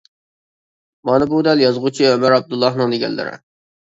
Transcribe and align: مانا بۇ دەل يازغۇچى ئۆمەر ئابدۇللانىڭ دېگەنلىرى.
مانا 1.09 1.27
بۇ 1.33 1.41
دەل 1.49 1.61
يازغۇچى 1.65 2.09
ئۆمەر 2.11 2.37
ئابدۇللانىڭ 2.37 2.95
دېگەنلىرى. 2.97 3.35